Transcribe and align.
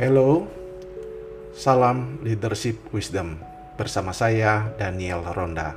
Hello, 0.00 0.48
salam 1.52 2.24
leadership 2.24 2.88
wisdom 2.88 3.36
bersama 3.76 4.16
saya 4.16 4.72
Daniel 4.80 5.20
Ronda. 5.20 5.76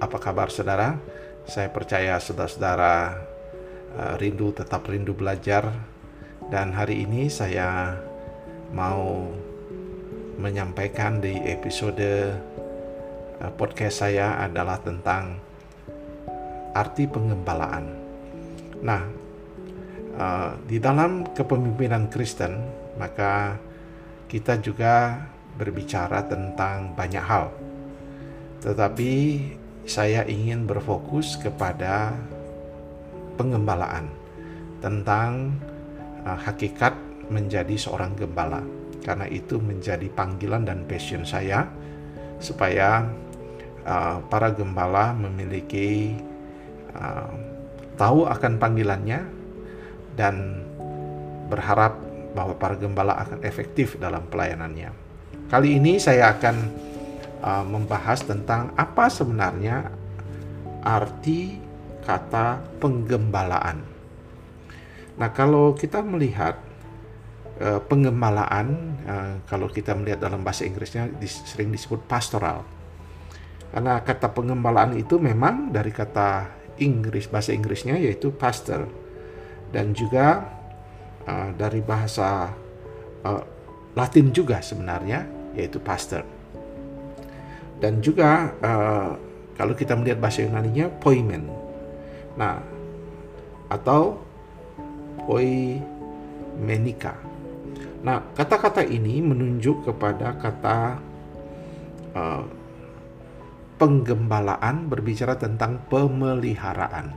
Apa 0.00 0.16
kabar 0.16 0.48
saudara? 0.48 0.96
Saya 1.44 1.68
percaya 1.68 2.16
saudara-saudara 2.16 3.20
uh, 4.00 4.14
rindu 4.16 4.56
tetap 4.56 4.88
rindu 4.88 5.12
belajar 5.12 5.76
dan 6.48 6.72
hari 6.72 7.04
ini 7.04 7.28
saya 7.28 8.00
mau 8.72 9.28
menyampaikan 10.40 11.20
di 11.20 11.36
episode 11.44 12.32
uh, 13.44 13.52
podcast 13.60 14.08
saya 14.08 14.40
adalah 14.40 14.80
tentang 14.80 15.36
arti 16.72 17.04
pengembalaan. 17.04 17.92
Nah, 18.80 19.04
uh, 20.16 20.56
di 20.64 20.80
dalam 20.80 21.28
kepemimpinan 21.36 22.08
Kristen, 22.08 22.80
maka 22.96 23.56
kita 24.28 24.56
juga 24.60 25.24
berbicara 25.56 26.24
tentang 26.24 26.96
banyak 26.96 27.20
hal. 27.20 27.52
Tetapi 28.64 29.12
saya 29.84 30.22
ingin 30.24 30.64
berfokus 30.64 31.36
kepada 31.36 32.14
pengembalaan 33.34 34.06
tentang 34.78 35.58
uh, 36.22 36.38
hakikat 36.38 36.94
menjadi 37.28 37.74
seorang 37.74 38.14
gembala. 38.14 38.62
Karena 39.02 39.26
itu 39.26 39.58
menjadi 39.58 40.06
panggilan 40.14 40.62
dan 40.62 40.86
passion 40.86 41.26
saya 41.26 41.66
supaya 42.38 43.06
uh, 43.82 44.22
para 44.30 44.54
gembala 44.54 45.10
memiliki 45.14 46.14
uh, 46.94 47.30
tahu 47.98 48.30
akan 48.30 48.62
panggilannya 48.62 49.20
dan 50.14 50.62
berharap 51.50 51.98
bahwa 52.32 52.56
para 52.56 52.76
gembala 52.76 53.16
akan 53.20 53.44
efektif 53.44 53.96
dalam 54.00 54.26
pelayanannya. 54.28 54.90
Kali 55.52 55.76
ini 55.76 56.00
saya 56.00 56.32
akan 56.32 56.56
uh, 57.44 57.64
membahas 57.68 58.24
tentang 58.24 58.72
apa 58.76 59.12
sebenarnya 59.12 59.92
arti 60.82 61.60
kata 62.02 62.64
penggembalaan. 62.82 63.78
Nah, 65.20 65.30
kalau 65.30 65.76
kita 65.76 66.00
melihat 66.00 66.58
uh, 67.60 67.78
penggembalaan, 67.84 68.66
uh, 69.06 69.34
kalau 69.46 69.68
kita 69.68 69.92
melihat 69.92 70.24
dalam 70.24 70.40
bahasa 70.42 70.64
Inggrisnya 70.64 71.06
dis, 71.20 71.44
sering 71.46 71.70
disebut 71.70 72.02
pastoral. 72.08 72.64
Karena 73.72 74.00
kata 74.00 74.32
penggembalaan 74.32 74.96
itu 75.00 75.16
memang 75.16 75.72
dari 75.72 75.92
kata 75.92 76.60
Inggris 76.80 77.28
bahasa 77.28 77.52
Inggrisnya 77.52 77.96
yaitu 77.96 78.32
pastor 78.32 78.88
dan 79.72 79.96
juga 79.96 80.44
uh, 81.26 81.50
dari 81.54 81.80
bahasa 81.84 82.50
uh, 83.24 83.42
Latin 83.92 84.32
juga 84.32 84.64
sebenarnya 84.64 85.28
yaitu 85.52 85.76
pastor 85.76 86.24
dan 87.82 87.98
juga 87.98 88.54
uh, 88.62 89.18
kalau 89.58 89.74
kita 89.74 89.98
melihat 89.98 90.22
bahasa 90.22 90.46
Yunani-nya 90.46 90.86
poimen. 91.02 91.50
Nah 92.38 92.62
atau 93.66 94.22
poimenika. 95.26 97.18
Nah 98.06 98.22
kata-kata 98.38 98.86
ini 98.86 99.18
menunjuk 99.18 99.90
kepada 99.90 100.38
kata 100.38 100.78
uh, 102.14 102.44
penggembalaan 103.82 104.86
berbicara 104.86 105.34
tentang 105.34 105.82
pemeliharaan. 105.90 107.10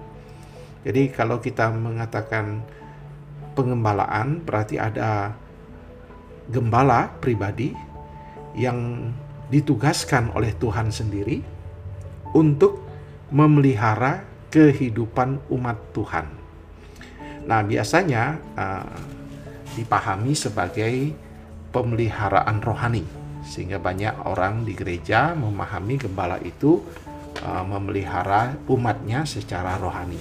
Jadi 0.82 1.14
kalau 1.14 1.38
kita 1.38 1.70
mengatakan 1.70 2.66
pengembalaan 3.56 4.44
berarti 4.44 4.76
ada 4.78 5.34
gembala 6.52 7.10
pribadi 7.24 7.74
yang 8.54 9.10
ditugaskan 9.50 10.36
oleh 10.36 10.54
Tuhan 10.60 10.94
sendiri 10.94 11.42
untuk 12.36 12.84
memelihara 13.34 14.22
kehidupan 14.54 15.52
umat 15.52 15.78
Tuhan. 15.92 16.26
Nah, 17.46 17.62
biasanya 17.62 18.42
uh, 18.58 18.98
dipahami 19.76 20.34
sebagai 20.34 21.14
pemeliharaan 21.70 22.64
rohani, 22.64 23.04
sehingga 23.46 23.78
banyak 23.78 24.26
orang 24.26 24.64
di 24.64 24.74
gereja 24.74 25.36
memahami 25.36 26.00
gembala 26.00 26.40
itu 26.42 26.82
uh, 27.44 27.64
memelihara 27.68 28.56
umatnya 28.72 29.28
secara 29.28 29.78
rohani. 29.78 30.18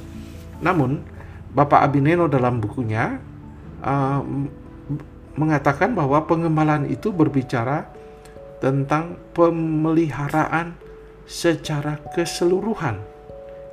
Namun, 0.60 1.00
Bapak 1.54 1.86
Abineno 1.86 2.26
dalam 2.26 2.58
bukunya 2.58 3.22
uh, 3.78 4.20
mengatakan 5.38 5.94
bahwa 5.94 6.26
pengembalaan 6.26 6.90
itu 6.90 7.14
berbicara 7.14 7.86
tentang 8.58 9.14
pemeliharaan 9.34 10.74
secara 11.24 12.02
keseluruhan 12.12 12.98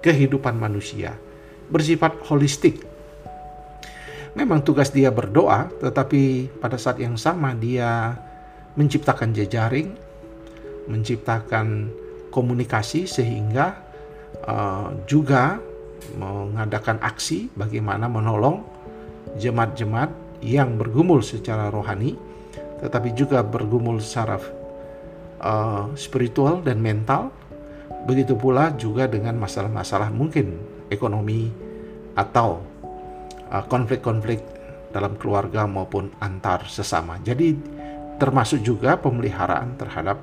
kehidupan 0.06 0.58
manusia, 0.58 1.18
bersifat 1.74 2.22
holistik. 2.30 2.86
Memang 4.38 4.64
tugas 4.64 4.94
dia 4.94 5.12
berdoa, 5.12 5.68
tetapi 5.82 6.54
pada 6.62 6.80
saat 6.80 7.02
yang 7.02 7.20
sama 7.20 7.52
dia 7.58 8.16
menciptakan 8.80 9.36
jejaring, 9.36 9.92
menciptakan 10.88 11.92
komunikasi 12.32 13.10
sehingga 13.10 13.76
uh, 14.48 14.96
juga 15.04 15.60
mengadakan 16.18 16.98
aksi 17.02 17.52
bagaimana 17.54 18.10
menolong 18.10 18.66
jemaat-jemaat 19.38 20.12
yang 20.42 20.76
bergumul 20.76 21.22
secara 21.22 21.70
rohani, 21.70 22.18
tetapi 22.82 23.14
juga 23.14 23.46
bergumul 23.46 24.02
secara 24.02 24.42
uh, 25.42 25.94
spiritual 25.94 26.66
dan 26.66 26.82
mental. 26.82 27.30
Begitu 28.10 28.34
pula 28.34 28.74
juga 28.74 29.06
dengan 29.06 29.38
masalah-masalah 29.38 30.10
mungkin 30.10 30.58
ekonomi 30.90 31.54
atau 32.18 32.66
uh, 33.54 33.64
konflik-konflik 33.70 34.42
dalam 34.90 35.16
keluarga 35.16 35.70
maupun 35.70 36.12
antar 36.20 36.66
sesama. 36.68 37.22
Jadi 37.22 37.56
termasuk 38.18 38.62
juga 38.62 38.98
pemeliharaan 39.00 39.80
terhadap 39.80 40.20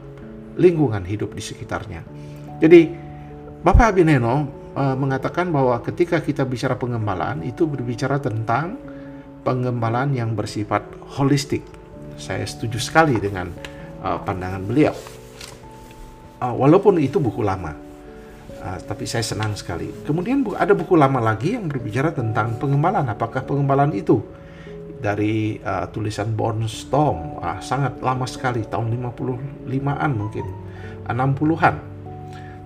lingkungan 0.59 1.06
hidup 1.06 1.33
di 1.33 1.43
sekitarnya. 1.43 2.03
Jadi 2.59 2.91
Bapak 3.62 3.95
Abineno 3.95 4.47
uh, 4.78 4.94
mengatakan 4.94 5.50
bahwa 5.50 5.83
ketika 5.83 6.22
kita 6.22 6.47
bicara 6.47 6.78
pengembalaan 6.78 7.43
itu 7.43 7.66
berbicara 7.66 8.22
tentang 8.22 8.78
pengembalaan 9.43 10.15
yang 10.15 10.39
bersifat 10.39 10.87
holistik. 11.19 11.66
Saya 12.19 12.47
setuju 12.47 12.78
sekali 12.78 13.19
dengan 13.19 13.50
uh, 14.03 14.19
pandangan 14.22 14.62
beliau. 14.62 14.94
Uh, 16.39 16.55
walaupun 16.55 17.03
itu 17.03 17.19
buku 17.19 17.43
lama, 17.43 17.75
uh, 18.62 18.78
tapi 18.87 19.06
saya 19.06 19.27
senang 19.27 19.59
sekali. 19.59 19.91
Kemudian 20.06 20.47
ada 20.55 20.75
buku 20.75 20.95
lama 20.95 21.19
lagi 21.19 21.59
yang 21.59 21.66
berbicara 21.66 22.15
tentang 22.15 22.59
pengembalaan. 22.59 23.10
Apakah 23.10 23.43
pengembalaan 23.43 23.95
itu 23.95 24.22
dari 24.99 25.59
uh, 25.62 25.87
tulisan 25.91 26.34
Bornstorm 26.34 27.39
uh, 27.39 27.59
sangat 27.62 28.03
lama 28.03 28.27
sekali 28.27 28.66
tahun 28.66 28.91
55-an 28.99 30.10
mungkin 30.10 30.47
60-an 31.06 31.97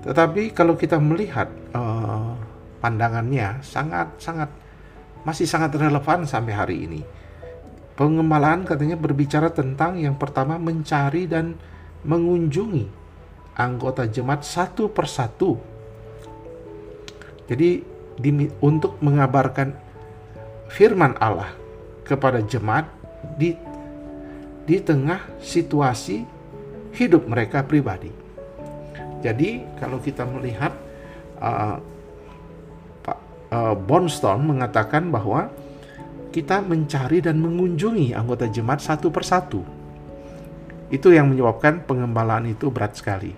tetapi 0.03 0.51
kalau 0.51 0.75
kita 0.75 0.99
melihat 0.99 1.47
uh, 1.71 2.35
pandangannya 2.83 3.63
sangat 3.63 4.19
sangat 4.19 4.51
masih 5.23 5.47
sangat 5.47 5.79
relevan 5.79 6.27
sampai 6.27 6.55
hari 6.55 6.77
ini. 6.91 7.01
Pengembalaan 7.95 8.67
katanya 8.67 8.99
berbicara 8.99 9.55
tentang 9.55 10.01
yang 10.01 10.19
pertama 10.19 10.59
mencari 10.59 11.31
dan 11.31 11.55
mengunjungi 12.03 12.91
anggota 13.55 14.11
jemaat 14.11 14.43
satu 14.43 14.91
persatu. 14.91 15.61
Jadi 17.47 17.85
di, 18.19 18.31
untuk 18.59 18.99
mengabarkan 18.99 19.76
firman 20.73 21.15
Allah 21.23 21.53
kepada 22.03 22.43
jemaat 22.43 22.91
di 23.38 23.55
di 24.67 24.76
tengah 24.82 25.23
situasi 25.38 26.26
hidup 26.97 27.29
mereka 27.31 27.62
pribadi. 27.62 28.22
Jadi 29.23 29.63
kalau 29.79 30.03
kita 30.03 30.27
melihat 30.27 30.75
uh, 31.39 31.79
Pak 33.07 33.19
uh, 33.55 33.75
Bonstone 33.79 34.43
mengatakan 34.43 35.09
bahwa 35.09 35.49
kita 36.35 36.65
mencari 36.65 37.23
dan 37.23 37.39
mengunjungi 37.39 38.17
anggota 38.19 38.51
jemaat 38.51 38.83
satu 38.83 39.15
persatu. 39.15 39.63
Itu 40.93 41.15
yang 41.15 41.31
menyebabkan 41.33 41.87
pengembalaan 41.87 42.51
itu 42.51 42.69
berat 42.69 42.99
sekali. 42.99 43.33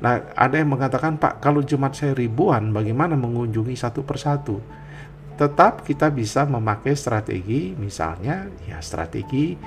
Nah, 0.00 0.32
ada 0.32 0.56
yang 0.56 0.72
mengatakan, 0.72 1.20
Pak, 1.20 1.44
kalau 1.44 1.60
jemaat 1.60 1.92
saya 1.92 2.16
ribuan, 2.16 2.72
bagaimana 2.72 3.14
mengunjungi 3.20 3.76
satu 3.76 4.00
persatu? 4.00 4.58
Tetap 5.36 5.84
kita 5.84 6.08
bisa 6.08 6.48
memakai 6.48 6.96
strategi, 6.96 7.76
misalnya, 7.76 8.48
ya 8.64 8.80
strategi 8.80 9.60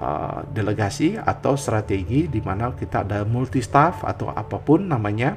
uh, 0.00 0.44
delegasi 0.50 1.16
atau 1.16 1.54
strategi 1.54 2.28
di 2.28 2.40
mana 2.40 2.72
kita 2.72 3.04
ada 3.04 3.22
multi 3.24 3.60
staff 3.60 4.04
atau 4.04 4.32
apa 4.32 4.60
pun 4.60 4.88
namanya 4.88 5.36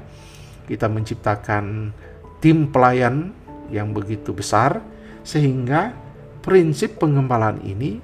kita 0.69 0.85
menciptakan 0.85 1.93
tim 2.39 2.69
pelayan 2.69 3.33
yang 3.69 3.93
begitu 3.93 4.33
besar 4.33 4.81
sehingga 5.25 5.93
prinsip 6.41 6.97
pengembalaan 6.97 7.59
ini 7.61 7.99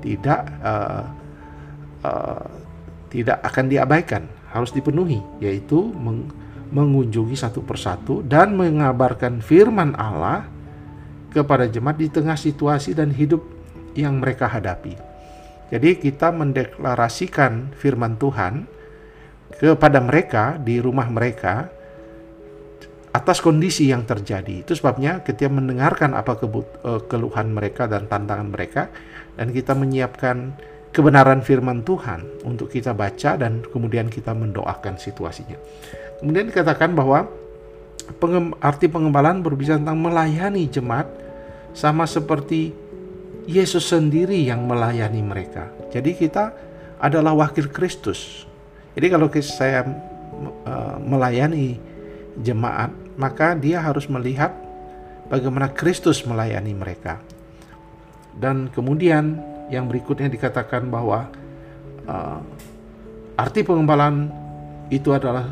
tidak 0.00 0.48
uh, 0.62 1.04
uh, 2.06 2.46
tidak 3.10 3.38
akan 3.42 3.64
diabaikan, 3.70 4.22
harus 4.50 4.70
dipenuhi, 4.74 5.22
yaitu 5.40 5.92
meng 5.94 6.28
mengunjungi 6.66 7.38
satu 7.38 7.62
persatu 7.62 8.26
dan 8.26 8.58
mengabarkan 8.58 9.38
firman 9.38 9.94
Allah 9.94 10.50
kepada 11.30 11.70
jemaat 11.70 11.94
di 11.94 12.10
tengah 12.10 12.34
situasi 12.34 12.90
dan 12.90 13.14
hidup 13.14 13.38
yang 13.94 14.18
mereka 14.18 14.50
hadapi. 14.50 14.98
Jadi 15.66 15.98
kita 15.98 16.30
mendeklarasikan 16.30 17.74
firman 17.74 18.14
Tuhan 18.16 18.66
kepada 19.58 19.98
mereka 19.98 20.60
di 20.62 20.78
rumah 20.78 21.10
mereka 21.10 21.70
atas 23.10 23.40
kondisi 23.40 23.88
yang 23.88 24.04
terjadi. 24.04 24.62
Itu 24.62 24.76
sebabnya 24.76 25.24
ketika 25.24 25.48
mendengarkan 25.48 26.12
apa 26.12 26.36
uh, 26.36 27.00
keluhan 27.08 27.56
mereka 27.56 27.88
dan 27.88 28.04
tantangan 28.06 28.52
mereka 28.52 28.92
dan 29.40 29.50
kita 29.50 29.72
menyiapkan 29.72 30.52
kebenaran 30.92 31.40
firman 31.40 31.80
Tuhan 31.84 32.44
untuk 32.44 32.68
kita 32.68 32.92
baca 32.92 33.40
dan 33.40 33.64
kemudian 33.64 34.12
kita 34.12 34.36
mendoakan 34.36 35.00
situasinya. 35.00 35.56
Kemudian 36.20 36.48
dikatakan 36.48 36.92
bahwa 36.96 37.28
pengem, 38.16 38.56
arti 38.60 38.88
pengembalaan 38.88 39.40
berbicara 39.40 39.80
tentang 39.80 40.00
melayani 40.00 40.68
jemaat 40.68 41.08
sama 41.76 42.08
seperti 42.08 42.72
Yesus 43.46 43.94
sendiri 43.94 44.42
yang 44.42 44.66
melayani 44.66 45.22
mereka. 45.22 45.70
Jadi 45.94 46.18
kita 46.18 46.50
adalah 46.98 47.36
wakil 47.36 47.70
Kristus. 47.70 48.42
Jadi 48.98 49.06
kalau 49.06 49.30
saya 49.38 49.86
uh, 50.66 50.96
melayani 50.98 51.78
jemaat 52.42 52.90
maka 53.16 53.56
dia 53.56 53.80
harus 53.80 54.10
melihat 54.10 54.52
bagaimana 55.32 55.72
Kristus 55.72 56.22
melayani 56.26 56.74
mereka. 56.76 57.22
Dan 58.36 58.68
kemudian 58.68 59.40
yang 59.72 59.88
berikutnya 59.88 60.28
dikatakan 60.28 60.90
bahwa 60.92 61.30
uh, 62.04 62.40
arti 63.40 63.64
pengembalaan 63.64 64.28
itu 64.92 65.10
adalah 65.16 65.48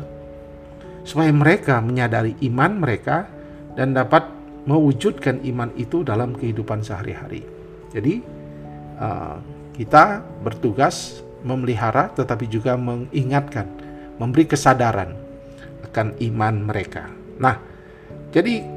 supaya 1.05 1.33
mereka 1.33 1.81
menyadari 1.81 2.37
iman 2.49 2.81
mereka 2.81 3.25
dan 3.73 3.93
dapat 3.93 4.25
mewujudkan 4.65 5.41
iman 5.45 5.69
itu 5.77 6.01
dalam 6.01 6.33
kehidupan 6.33 6.81
sehari-hari. 6.81 7.54
Jadi 7.95 8.19
uh, 8.99 9.39
kita 9.71 10.19
bertugas 10.43 11.23
memelihara 11.47 12.11
tetapi 12.11 12.51
juga 12.51 12.75
mengingatkan, 12.75 13.71
memberi 14.19 14.43
kesadaran 14.43 15.15
akan 15.87 16.19
iman 16.19 16.55
mereka. 16.67 17.07
Nah, 17.39 17.55
jadi 18.35 18.67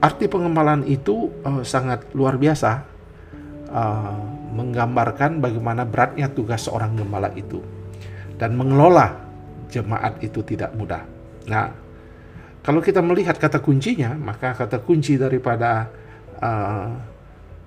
arti 0.00 0.24
pengembalaan 0.24 0.88
itu 0.88 1.28
uh, 1.44 1.60
sangat 1.60 2.08
luar 2.16 2.40
biasa, 2.40 2.80
uh, 3.68 4.20
menggambarkan 4.56 5.44
bagaimana 5.44 5.84
beratnya 5.84 6.32
tugas 6.32 6.64
seorang 6.64 6.96
gembala 6.96 7.28
itu 7.36 7.60
dan 8.40 8.56
mengelola 8.56 9.20
jemaat 9.68 10.16
itu 10.24 10.40
tidak 10.46 10.72
mudah. 10.72 11.02
Nah, 11.44 11.74
kalau 12.64 12.80
kita 12.80 13.04
melihat 13.04 13.36
kata 13.36 13.60
kuncinya, 13.60 14.16
maka 14.16 14.56
kata 14.56 14.80
kunci 14.80 15.20
daripada 15.20 15.92
uh, 16.40 17.13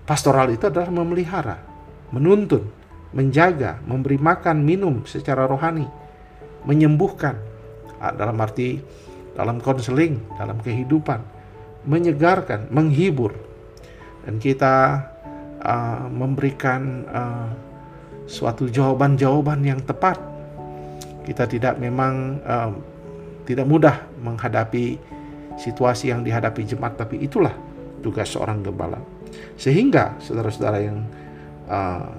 pastoral 0.07 0.49
itu 0.49 0.71
adalah 0.71 0.89
memelihara, 0.89 1.59
menuntun, 2.15 2.71
menjaga, 3.11 3.83
memberi 3.83 4.15
makan, 4.17 4.63
minum 4.63 5.03
secara 5.03 5.43
rohani, 5.45 5.85
menyembuhkan. 6.63 7.35
Dalam 7.97 8.37
arti 8.37 8.77
dalam 9.37 9.61
konseling, 9.61 10.17
dalam 10.33 10.57
kehidupan, 10.57 11.21
menyegarkan, 11.85 12.73
menghibur, 12.73 13.37
dan 14.25 14.41
kita 14.41 15.05
uh, 15.61 16.09
memberikan 16.09 17.05
uh, 17.05 17.49
suatu 18.25 18.65
jawaban-jawaban 18.65 19.61
yang 19.61 19.79
tepat. 19.85 20.17
Kita 21.21 21.45
tidak 21.45 21.77
memang 21.77 22.41
uh, 22.41 22.73
tidak 23.45 23.69
mudah 23.69 23.95
menghadapi 24.25 24.97
situasi 25.61 26.09
yang 26.09 26.25
dihadapi 26.25 26.65
jemaat, 26.65 26.97
tapi 26.97 27.21
itulah 27.21 27.53
tugas 28.01 28.33
seorang 28.33 28.65
gembala. 28.65 29.16
Sehingga 29.59 30.17
saudara-saudara 30.21 30.79
yang 30.81 31.03
uh, 31.67 32.09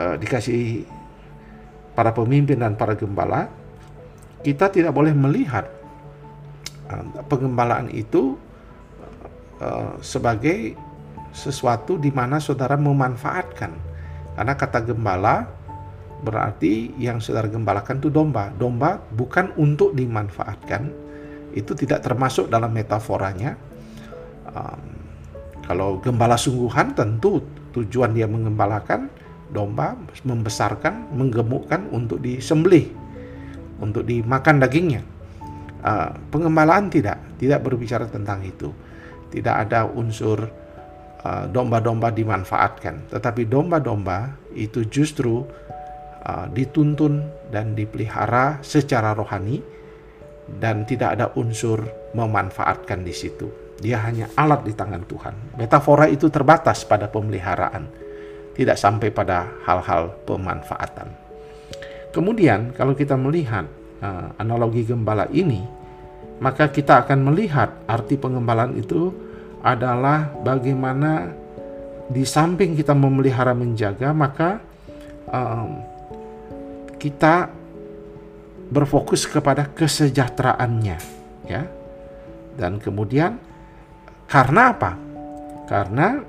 uh, 0.00 0.16
dikasih 0.16 0.84
para 1.94 2.14
pemimpin 2.14 2.60
dan 2.60 2.74
para 2.78 2.96
gembala, 2.96 3.50
kita 4.40 4.72
tidak 4.72 4.96
boleh 4.96 5.12
melihat 5.12 5.68
uh, 6.88 7.04
pengembalaan 7.28 7.92
itu 7.92 8.38
uh, 9.60 9.98
sebagai 10.00 10.74
sesuatu 11.30 11.94
di 11.98 12.10
mana 12.10 12.42
saudara 12.42 12.74
memanfaatkan. 12.74 13.72
Karena 14.34 14.54
kata 14.56 14.80
gembala 14.82 15.46
berarti 16.20 16.92
yang 17.00 17.18
saudara 17.18 17.48
gembalakan 17.48 18.00
itu 18.00 18.12
domba. 18.12 18.52
Domba 18.52 19.00
bukan 19.12 19.52
untuk 19.56 19.96
dimanfaatkan. 19.96 20.90
Itu 21.56 21.74
tidak 21.74 22.06
termasuk 22.06 22.46
dalam 22.46 22.70
metaforanya. 22.70 23.56
Um, 24.50 24.89
kalau 25.70 26.02
gembala 26.02 26.34
sungguhan 26.34 26.98
tentu 26.98 27.38
tujuan 27.70 28.10
dia 28.10 28.26
mengembalakan 28.26 29.06
domba 29.54 29.94
membesarkan, 30.26 31.14
menggemukkan 31.14 31.94
untuk 31.94 32.18
disembelih 32.18 32.90
untuk 33.78 34.02
dimakan 34.02 34.66
dagingnya. 34.66 35.06
Uh, 35.80 36.10
pengembalaan 36.34 36.90
tidak, 36.90 37.22
tidak 37.38 37.62
berbicara 37.62 38.10
tentang 38.10 38.42
itu. 38.42 38.74
Tidak 39.30 39.54
ada 39.70 39.86
unsur 39.86 40.42
uh, 41.22 41.46
domba-domba 41.46 42.10
dimanfaatkan, 42.10 43.06
tetapi 43.14 43.46
domba-domba 43.46 44.42
itu 44.58 44.90
justru 44.90 45.46
uh, 46.26 46.50
dituntun 46.50 47.30
dan 47.54 47.78
dipelihara 47.78 48.58
secara 48.66 49.14
rohani 49.14 49.62
dan 50.58 50.82
tidak 50.82 51.14
ada 51.14 51.30
unsur 51.38 51.86
memanfaatkan 52.10 53.06
di 53.06 53.14
situ. 53.14 53.69
Dia 53.80 54.04
hanya 54.04 54.28
alat 54.36 54.68
di 54.68 54.76
tangan 54.76 55.08
Tuhan. 55.08 55.56
Metafora 55.56 56.04
itu 56.04 56.28
terbatas 56.28 56.84
pada 56.84 57.08
pemeliharaan, 57.08 57.88
tidak 58.52 58.76
sampai 58.76 59.08
pada 59.08 59.48
hal-hal 59.64 60.12
pemanfaatan. 60.28 61.08
Kemudian 62.12 62.76
kalau 62.76 62.92
kita 62.92 63.16
melihat 63.16 63.64
uh, 64.04 64.36
analogi 64.36 64.84
gembala 64.84 65.24
ini, 65.32 65.64
maka 66.44 66.68
kita 66.68 67.08
akan 67.08 67.32
melihat 67.32 67.72
arti 67.88 68.20
pengembalaan 68.20 68.76
itu 68.76 69.12
adalah 69.64 70.28
bagaimana 70.44 71.32
di 72.10 72.24
samping 72.26 72.76
kita 72.76 72.92
memelihara 72.92 73.56
menjaga, 73.56 74.12
maka 74.12 74.60
um, 75.30 75.80
kita 77.00 77.48
berfokus 78.68 79.24
kepada 79.24 79.72
kesejahteraannya, 79.72 80.98
ya. 81.48 81.62
Dan 82.58 82.76
kemudian 82.82 83.38
karena 84.30 84.70
apa? 84.70 84.94
Karena 85.66 86.22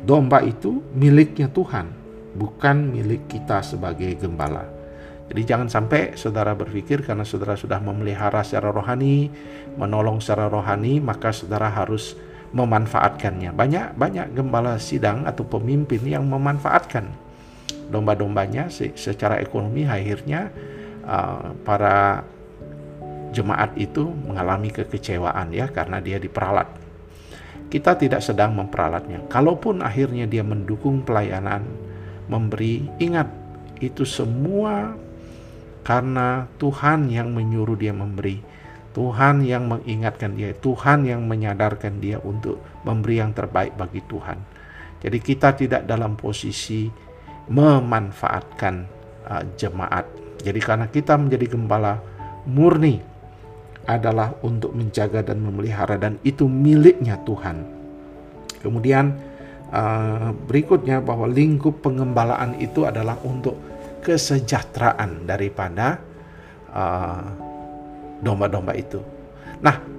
domba 0.00 0.40
itu 0.40 0.80
miliknya 0.96 1.52
Tuhan, 1.52 1.92
bukan 2.32 2.96
milik 2.96 3.28
kita 3.28 3.60
sebagai 3.60 4.16
gembala. 4.16 4.64
Jadi 5.28 5.42
jangan 5.44 5.68
sampai 5.68 6.16
saudara 6.16 6.56
berpikir 6.56 7.04
karena 7.04 7.24
saudara 7.24 7.56
sudah 7.56 7.76
memelihara 7.80 8.40
secara 8.40 8.72
rohani, 8.72 9.28
menolong 9.76 10.20
secara 10.20 10.48
rohani, 10.48 11.00
maka 11.00 11.32
saudara 11.32 11.68
harus 11.72 12.16
memanfaatkannya. 12.52 13.52
Banyak 13.52 13.96
banyak 13.96 14.36
gembala 14.36 14.76
sidang 14.76 15.24
atau 15.24 15.44
pemimpin 15.44 16.04
yang 16.04 16.28
memanfaatkan 16.28 17.08
domba-dombanya 17.88 18.72
secara 18.72 19.40
ekonomi 19.40 19.84
akhirnya 19.84 20.48
uh, 21.04 21.52
para 21.64 22.24
jemaat 23.32 23.76
itu 23.76 24.04
mengalami 24.04 24.68
kekecewaan 24.72 25.52
ya 25.52 25.68
karena 25.68 26.00
dia 26.00 26.20
diperalat. 26.20 26.81
Kita 27.72 27.96
tidak 27.96 28.20
sedang 28.20 28.52
memperalatnya. 28.52 29.24
Kalaupun 29.32 29.80
akhirnya 29.80 30.28
dia 30.28 30.44
mendukung 30.44 31.00
pelayanan, 31.00 31.64
memberi, 32.28 32.84
ingat 33.00 33.32
itu 33.80 34.04
semua 34.04 34.92
karena 35.80 36.44
Tuhan 36.60 37.08
yang 37.08 37.32
menyuruh 37.32 37.80
dia 37.80 37.96
memberi, 37.96 38.44
Tuhan 38.92 39.40
yang 39.48 39.72
mengingatkan 39.72 40.36
dia, 40.36 40.52
Tuhan 40.52 41.08
yang 41.08 41.24
menyadarkan 41.24 41.96
dia 41.96 42.20
untuk 42.20 42.60
memberi 42.84 43.24
yang 43.24 43.32
terbaik 43.32 43.72
bagi 43.80 44.04
Tuhan. 44.04 44.36
Jadi 45.00 45.18
kita 45.18 45.56
tidak 45.56 45.82
dalam 45.88 46.14
posisi 46.14 46.86
memanfaatkan 47.48 48.74
uh, 49.26 49.42
jemaat. 49.56 50.06
Jadi 50.44 50.60
karena 50.60 50.86
kita 50.92 51.16
menjadi 51.18 51.56
gembala 51.56 51.98
murni 52.46 53.11
adalah 53.86 54.34
untuk 54.46 54.74
menjaga 54.74 55.22
dan 55.26 55.42
memelihara 55.42 55.98
dan 55.98 56.18
itu 56.22 56.46
miliknya 56.46 57.18
Tuhan. 57.26 57.66
Kemudian 58.62 59.14
uh, 59.74 60.30
berikutnya 60.46 61.02
bahwa 61.02 61.26
lingkup 61.26 61.82
pengembalaan 61.82 62.58
itu 62.62 62.86
adalah 62.86 63.18
untuk 63.26 63.58
kesejahteraan 64.02 65.26
daripada 65.26 65.98
uh, 66.70 67.26
domba-domba 68.22 68.74
itu. 68.74 69.02
Nah, 69.62 69.92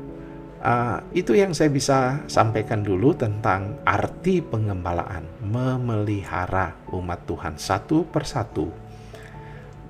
Uh, 0.63 0.95
itu 1.11 1.35
yang 1.35 1.51
saya 1.51 1.67
bisa 1.67 2.23
sampaikan 2.31 2.87
dulu 2.87 3.11
tentang 3.11 3.83
arti 3.83 4.39
pengembalaan, 4.39 5.27
memelihara 5.43 6.71
umat 6.95 7.27
Tuhan 7.27 7.59
satu 7.59 8.07
persatu. 8.07 8.71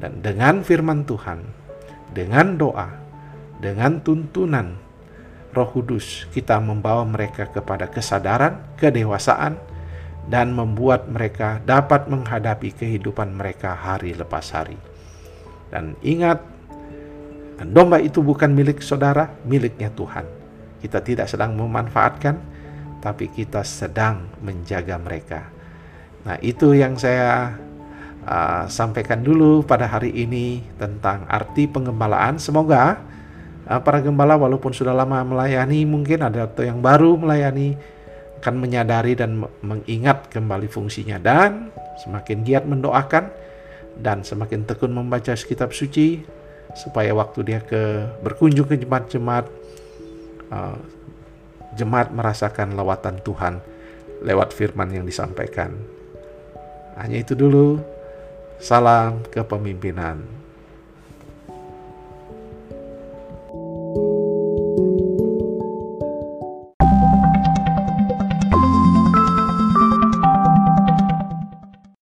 Dan 0.02 0.26
dengan 0.26 0.66
firman 0.66 1.06
Tuhan, 1.06 1.46
dengan 2.10 2.58
doa, 2.58 2.90
dengan 3.64 4.04
tuntunan 4.04 4.76
Roh 5.56 5.70
Kudus, 5.72 6.28
kita 6.36 6.60
membawa 6.60 7.08
mereka 7.08 7.48
kepada 7.48 7.88
kesadaran, 7.88 8.76
kedewasaan, 8.76 9.56
dan 10.28 10.52
membuat 10.52 11.08
mereka 11.08 11.64
dapat 11.64 12.12
menghadapi 12.12 12.76
kehidupan 12.76 13.32
mereka 13.32 13.72
hari 13.72 14.12
lepas 14.12 14.52
hari. 14.52 14.76
Dan 15.72 15.96
ingat, 16.04 16.44
domba 17.72 18.04
itu 18.04 18.20
bukan 18.20 18.52
milik 18.52 18.84
saudara, 18.84 19.32
miliknya 19.48 19.88
Tuhan 19.94 20.44
kita 20.84 21.00
tidak 21.00 21.32
sedang 21.32 21.56
memanfaatkan, 21.56 22.36
tapi 23.00 23.32
kita 23.32 23.64
sedang 23.64 24.28
menjaga 24.44 25.00
mereka. 25.00 25.48
Nah, 26.28 26.36
itu 26.44 26.76
yang 26.76 27.00
saya 27.00 27.56
uh, 28.28 28.68
sampaikan 28.68 29.24
dulu 29.24 29.64
pada 29.64 29.88
hari 29.88 30.12
ini 30.12 30.60
tentang 30.76 31.24
arti 31.32 31.72
pengembalaan. 31.72 32.36
Semoga 32.36 33.00
para 33.64 34.04
gembala 34.04 34.36
walaupun 34.36 34.76
sudah 34.76 34.92
lama 34.92 35.24
melayani, 35.24 35.88
mungkin 35.88 36.20
ada 36.20 36.48
atau 36.48 36.68
yang 36.68 36.84
baru 36.84 37.16
melayani 37.16 37.80
akan 38.44 38.60
menyadari 38.60 39.16
dan 39.16 39.40
mengingat 39.64 40.28
kembali 40.28 40.68
fungsinya 40.68 41.16
dan 41.16 41.72
semakin 42.04 42.44
giat 42.44 42.68
mendoakan 42.68 43.32
dan 44.04 44.28
semakin 44.28 44.68
tekun 44.68 44.92
membaca 44.92 45.32
kitab 45.32 45.72
suci 45.72 46.28
supaya 46.76 47.16
waktu 47.16 47.40
dia 47.48 47.60
ke 47.64 48.04
berkunjung 48.20 48.68
ke 48.68 48.84
jemaat-jemaat 48.84 49.48
uh, 50.52 50.76
jemaat 51.80 52.12
merasakan 52.12 52.76
lawatan 52.76 53.24
Tuhan 53.24 53.64
lewat 54.28 54.52
firman 54.52 54.92
yang 54.92 55.08
disampaikan. 55.08 55.72
Hanya 57.00 57.24
itu 57.24 57.40
dulu. 57.40 57.80
Salam 58.60 59.24
kepemimpinan. 59.32 60.43